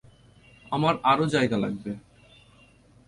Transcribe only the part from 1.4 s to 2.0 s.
লাগবে।